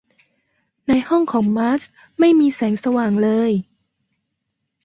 [0.87, 1.81] ในห้องของมาร์ธ
[2.19, 3.51] ไม่มีแสงสว่างเลย